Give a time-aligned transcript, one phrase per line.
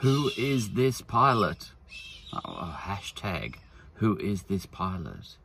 [0.00, 1.70] Who is this pilot?
[2.32, 3.56] Oh, hashtag,
[3.94, 5.36] who is this pilot?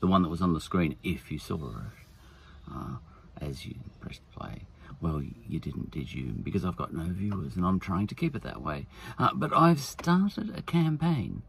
[0.00, 2.96] The one that was on the screen, if you saw it, uh,
[3.40, 4.62] as you pressed play.
[5.00, 6.32] Well, you didn't, did you?
[6.42, 8.86] Because I've got no viewers and I'm trying to keep it that way.
[9.20, 11.42] Uh, but I've started a campaign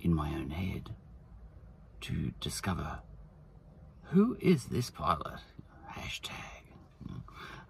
[0.00, 0.90] in my own head
[2.02, 3.00] to discover
[4.10, 5.40] who is this pilot?
[5.96, 6.30] Hashtag.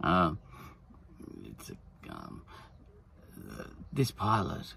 [0.03, 0.33] Uh,
[1.45, 2.43] it's a, um,
[3.59, 3.65] uh,
[3.97, 4.75] this pilot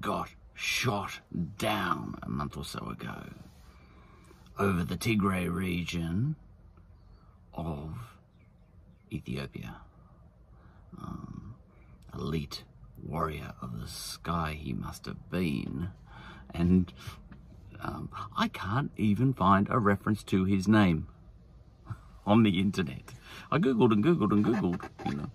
[0.00, 1.20] got shot
[1.58, 3.24] down a month or so ago
[4.58, 6.36] over the Tigray region
[7.52, 7.94] of
[9.12, 9.76] Ethiopia.
[10.98, 11.54] Um,
[12.14, 12.64] elite
[13.02, 15.90] warrior of the sky he must have been.
[16.54, 16.92] And
[17.82, 21.08] um, I can't even find a reference to his name
[22.26, 23.12] on the internet.
[23.50, 25.30] I googled and googled and googled, you know,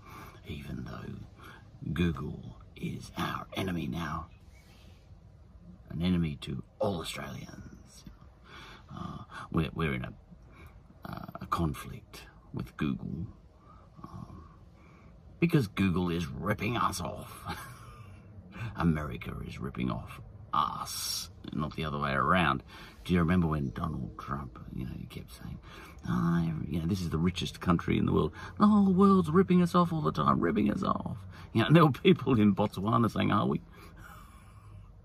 [0.47, 4.27] even though Google is our enemy now,
[5.89, 8.03] an enemy to all Australians.
[8.93, 9.19] Uh,
[9.51, 10.13] we're, we're in a,
[11.05, 13.27] uh, a conflict with Google
[14.03, 14.43] um,
[15.39, 17.43] because Google is ripping us off.
[18.75, 20.21] America is ripping off
[20.53, 22.63] us, not the other way around.
[23.05, 25.59] Do you remember when Donald Trump, you know, he kept saying,
[26.87, 28.33] know, this is the richest country in the world.
[28.59, 31.17] The whole world's ripping us off all the time, ripping us off.
[31.53, 33.61] You know, there were people in Botswana saying, are we?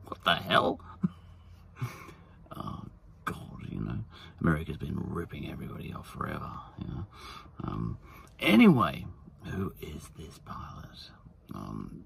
[0.05, 0.79] What the hell?
[2.57, 2.83] oh,
[3.25, 4.05] God, you know,
[4.43, 7.07] America's been ripping everybody off forever, you know.
[7.65, 7.97] Um,
[8.39, 9.07] anyway,
[9.45, 11.11] who is this pilot?
[11.55, 12.05] Um,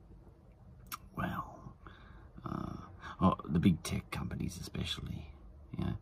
[1.16, 1.58] well,
[2.48, 2.76] uh,
[3.20, 5.32] oh, the big tech companies especially,
[5.76, 5.94] yeah,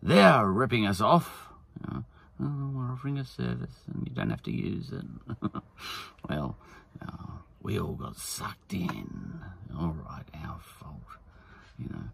[0.00, 1.48] they're ripping us off.
[1.80, 2.04] You know,
[2.42, 5.04] oh, we're offering a service and you don't have to use it.
[6.28, 6.56] well,
[7.02, 9.40] uh, we all got sucked in.
[9.78, 11.00] All right, our fault,
[11.78, 12.04] you know.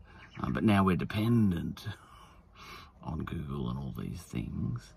[0.42, 1.86] Um, but now we're dependent
[3.02, 4.92] on Google and all these things,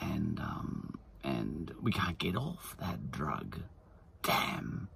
[0.00, 3.58] and um, and we can't get off that drug.
[4.22, 4.88] Damn,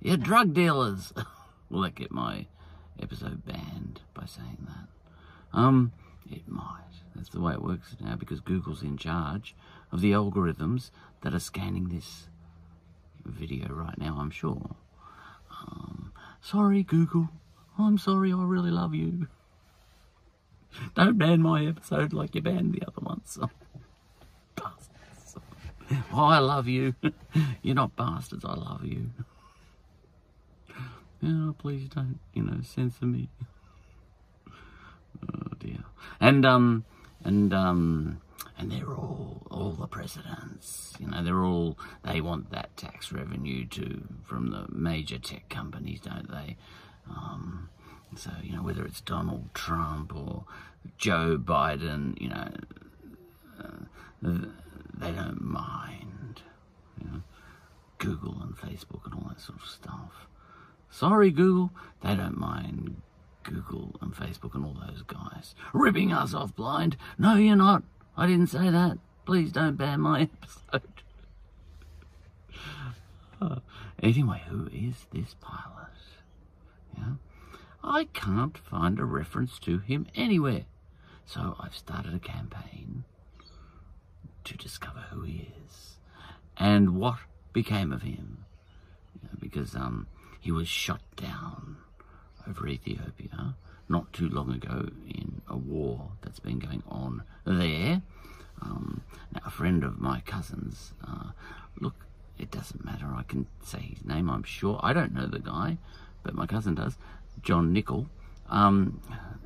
[0.00, 1.12] you're drug dealers.
[1.70, 2.46] Will that get my
[3.02, 5.58] episode banned by saying that?
[5.58, 5.92] Um,
[6.30, 6.83] it might.
[7.14, 9.54] That's the way it works now because Google's in charge
[9.92, 10.90] of the algorithms
[11.22, 12.28] that are scanning this
[13.24, 14.76] video right now, I'm sure.
[15.50, 17.28] Um, sorry, Google.
[17.78, 19.28] I'm sorry, I really love you.
[20.94, 23.38] Don't ban my episode like you banned the other ones.
[24.56, 25.36] bastards.
[26.12, 26.94] Oh, I love you.
[27.62, 29.10] You're not bastards, I love you.
[31.26, 33.30] Oh, please don't, you know, censor me.
[35.22, 35.78] Oh dear.
[36.20, 36.84] And um
[37.24, 38.20] and um
[38.58, 43.66] and they're all all the presidents, you know, they're all they want that tax revenue
[43.66, 46.56] to from the major tech companies, don't they?
[47.08, 47.70] Um
[48.16, 50.44] so, you know, whether it's Donald Trump or
[50.98, 52.48] Joe Biden, you know,
[53.60, 54.38] uh,
[54.96, 56.42] they don't mind,
[57.00, 57.22] you know,
[57.98, 60.28] Google and Facebook and all that sort of stuff.
[60.90, 63.02] Sorry, Google, they don't mind
[63.44, 66.96] Google and Facebook and all those guys ripping us off blind.
[67.18, 67.82] No, you're not.
[68.16, 68.98] I didn't say that.
[69.26, 70.22] Please don't ban my
[70.72, 71.02] episode.
[73.40, 73.56] uh,
[74.02, 75.84] anyway, who is this pilot?
[76.96, 77.14] Yeah.
[77.82, 80.64] I can't find a reference to him anywhere.
[81.26, 83.04] So I've started a campaign
[84.44, 85.96] to discover who he is
[86.56, 87.18] and what
[87.52, 88.44] became of him.
[89.38, 90.06] Because um,
[90.40, 91.73] he was shot down
[92.48, 93.54] over Ethiopia
[93.88, 98.02] not too long ago in a war that's been going on there.
[98.62, 101.30] Um, now, a friend of my cousin's, uh,
[101.80, 102.06] look,
[102.38, 104.80] it doesn't matter, I can say his name, I'm sure.
[104.82, 105.78] I don't know the guy,
[106.22, 106.96] but my cousin does.
[107.42, 108.08] John Nichol,
[108.48, 109.00] um,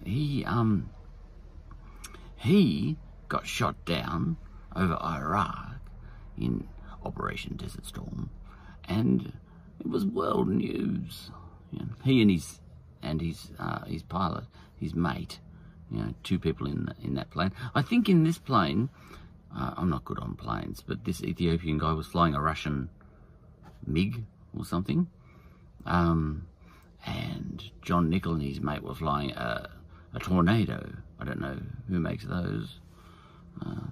[0.05, 0.91] he um,
[2.37, 2.97] he
[3.29, 4.37] got shot down
[4.77, 5.81] over Iraq
[6.37, 6.69] in
[7.05, 8.31] Operation Desert Storm,
[8.85, 9.33] and
[9.81, 11.31] it was world news.
[12.05, 12.61] He and his
[13.03, 14.45] and his uh, his pilot,
[14.77, 15.41] his mate,
[15.91, 17.53] you know, two people in the, in that plane.
[17.75, 18.89] I think in this plane,
[19.57, 22.91] uh, I'm not good on planes, but this Ethiopian guy was flying a Russian
[23.87, 24.25] MiG
[24.57, 25.09] or something.
[25.87, 26.47] Um,
[27.07, 29.71] and John Nichol and his mate were flying a,
[30.15, 30.95] a tornado.
[31.19, 31.59] I don't know
[31.89, 32.81] who makes those.
[33.65, 33.87] Uh,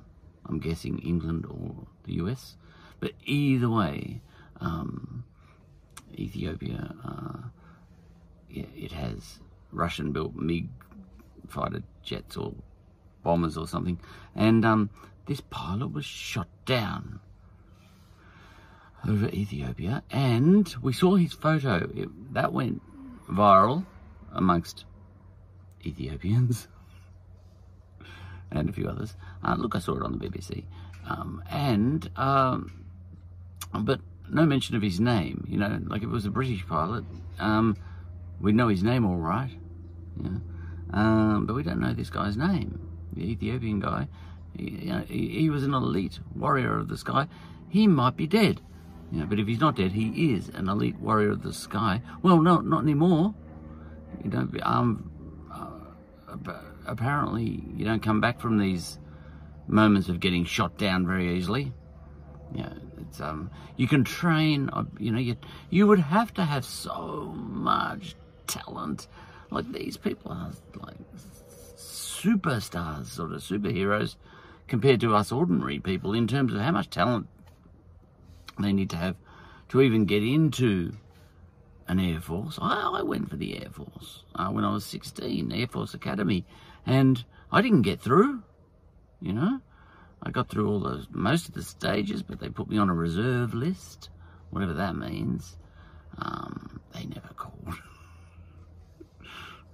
[0.49, 2.57] I'm guessing England or the US.
[3.01, 4.21] But either way,
[4.61, 5.25] um,
[6.15, 7.49] Ethiopia, uh,
[8.51, 9.39] it, has
[9.73, 10.69] Russian-built MiG
[11.49, 12.55] fighter jets or
[13.23, 13.99] bombers or something.
[14.35, 14.91] And um,
[15.27, 17.21] this pilot was shot down
[19.09, 20.03] over Ethiopia.
[20.11, 21.91] And we saw his photo.
[21.95, 22.83] It, that went
[23.29, 23.85] viral
[24.33, 24.85] amongst
[25.85, 26.69] Ethiopians
[28.51, 29.15] and a few others.
[29.43, 30.65] Uh, look, I saw it on the BBC.
[31.09, 32.85] Um, and, um,
[33.73, 34.01] but
[34.31, 37.05] no mention of his name, you know, like if it was a British pilot,
[38.41, 39.51] we'd know his name all right,
[40.23, 40.39] yeah.
[40.93, 42.81] Um, but we don't know this guy's name,
[43.13, 44.09] the Ethiopian guy.
[44.57, 47.27] He, you know, he, he, was an elite warrior of the sky.
[47.69, 48.61] He might be dead,
[49.11, 52.03] you know, but if he's not dead, he is an elite warrior of the sky.
[52.23, 53.35] Well, no, not anymore.
[54.23, 55.11] You know, um,
[55.53, 56.53] uh,
[56.87, 58.99] apparently you don't come back from these
[59.67, 61.73] moments of getting shot down very easily.
[62.55, 64.71] Yeah, it's um, you can train.
[64.73, 65.37] Uh, you know, you
[65.69, 68.15] you would have to have so much
[68.47, 69.09] talent.
[69.51, 70.97] Like these people are like
[71.77, 74.17] superstars, sort of superheroes,
[74.69, 77.29] compared to us ordinary people in terms of how much talent
[78.59, 79.17] they need to have
[79.69, 80.93] to even get into
[81.89, 82.59] an Air Force.
[82.61, 86.45] I, I went for the Air Force uh, when I was 16, Air Force Academy,
[86.85, 88.43] and I didn't get through,
[89.21, 89.61] you know.
[90.23, 92.95] I got through all the most of the stages, but they put me on a
[92.95, 94.09] reserve list,
[94.51, 95.57] whatever that means.
[96.19, 97.75] Um, they never called.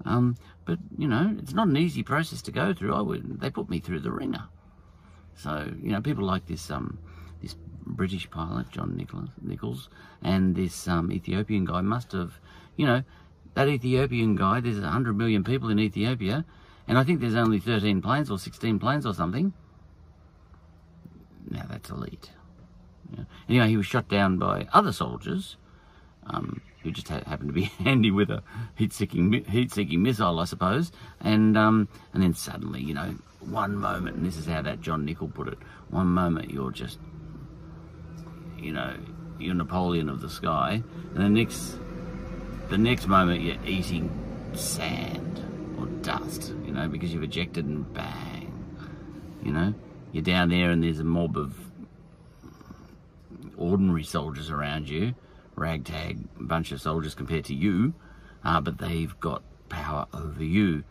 [0.05, 2.95] um, but you know, it's not an easy process to go through.
[2.95, 4.45] I would they put me through the ringer.
[5.35, 6.99] So you know, people like this um,
[7.41, 9.89] this British pilot John Nicholas, Nichols
[10.23, 12.39] and this um, Ethiopian guy must have,
[12.77, 13.03] you know,
[13.55, 14.61] that Ethiopian guy.
[14.61, 16.45] There's a hundred million people in Ethiopia,
[16.87, 19.53] and I think there's only 13 planes or 16 planes or something.
[21.51, 22.31] Now that's elite.
[23.17, 23.25] Yeah.
[23.49, 25.57] Anyway, he was shot down by other soldiers
[26.27, 28.43] um, who just ha happened to be handy with a
[28.77, 30.93] heat-seeking heat-seeking missile, I suppose.
[31.21, 35.05] And um, and then suddenly, you know, one moment, and this is how that John
[35.05, 35.59] Nichol put it:
[35.91, 36.99] one moment you're just,
[38.59, 38.97] you know,
[39.39, 40.83] you're Napoleon of the sky,
[41.15, 41.77] and the next,
[42.69, 44.11] the next moment you're eating
[44.55, 45.41] sand
[45.79, 48.53] or dust, you know, because you've ejected and bang,
[49.43, 49.75] you know
[50.13, 51.55] you're down there and there's a mob of
[53.57, 55.15] ordinary soldiers around you,
[55.55, 57.95] ragtag bunch of soldiers compared to you,
[58.45, 60.85] uh, but they've got power over you.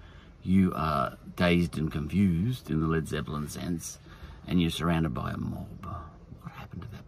[0.44, 4.00] You are dazed and confused in the Led Zeppelin sense,
[4.48, 5.86] and you're surrounded by a mob.
[6.42, 7.08] What happened to that